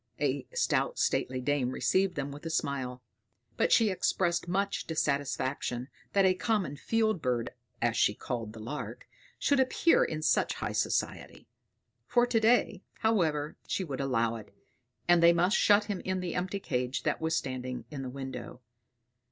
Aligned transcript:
A 0.19 0.47
stout 0.55 0.97
stately 0.97 1.41
dame 1.41 1.69
received 1.69 2.15
them 2.15 2.31
with 2.31 2.43
a 2.47 2.49
smile; 2.49 3.03
but 3.55 3.71
she 3.71 3.91
expressed 3.91 4.47
much 4.47 4.87
dissatisfaction 4.87 5.89
that 6.13 6.25
a 6.25 6.33
common 6.33 6.75
field 6.75 7.21
bird, 7.21 7.51
as 7.83 7.95
she 7.95 8.15
called 8.15 8.53
the 8.53 8.59
lark, 8.59 9.07
should 9.37 9.59
appear 9.59 10.03
in 10.03 10.23
such 10.23 10.55
high 10.55 10.71
society. 10.71 11.47
For 12.07 12.25
to 12.25 12.39
day, 12.39 12.81
however, 13.01 13.57
she 13.67 13.83
would 13.83 14.01
allow 14.01 14.37
it; 14.37 14.51
and 15.07 15.21
they 15.21 15.33
must 15.33 15.55
shut 15.55 15.83
him 15.83 15.99
in 15.99 16.19
the 16.19 16.33
empty 16.33 16.59
cage 16.59 17.03
that 17.03 17.21
was 17.21 17.35
standing 17.35 17.85
in 17.91 18.01
the 18.01 18.09
window. 18.09 18.61